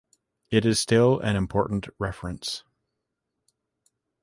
[0.49, 2.63] It is still an important reference.